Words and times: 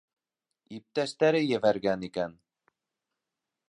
Иптәштәре 0.77 1.43
ебәргән 1.51 2.09
икән. 2.11 2.37